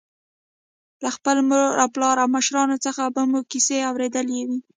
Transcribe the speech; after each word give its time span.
له 1.03 1.09
خپل 1.15 1.37
مور 1.49 1.61
او 1.81 1.87
پلار 1.95 2.15
او 2.23 2.29
مشرانو 2.37 2.77
څخه 2.85 3.03
به 3.15 3.21
مو 3.29 3.39
کیسې 3.51 3.77
اورېدلې 3.89 4.39
وي. 4.47 4.59